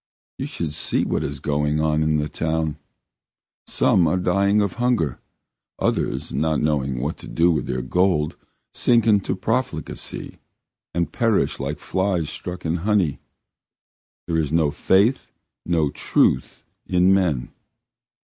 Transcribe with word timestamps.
You 0.39 0.47
should 0.47 0.73
see 0.73 1.03
what 1.05 1.23
is 1.23 1.39
going 1.39 1.79
on 1.79 2.01
in 2.01 2.17
the 2.17 2.27
town! 2.27 2.77
Some 3.67 4.07
are 4.07 4.17
dying 4.17 4.59
of 4.59 4.73
hunger, 4.81 5.19
others, 5.77 6.33
not 6.33 6.59
knowing 6.59 6.99
what 6.99 7.17
to 7.19 7.27
do 7.27 7.51
with 7.51 7.67
their 7.67 7.83
gold, 7.83 8.35
sink 8.73 9.05
into 9.05 9.35
profligacy 9.35 10.39
and 10.95 11.11
perish 11.13 11.59
like 11.59 11.77
flies 11.77 12.31
stuck 12.31 12.65
in 12.65 12.77
honey. 12.77 13.19
There 14.25 14.39
is 14.39 14.51
no 14.51 14.71
faith, 14.71 15.31
no 15.67 15.91
truth 15.91 16.63
in 16.87 17.13
men. 17.13 17.51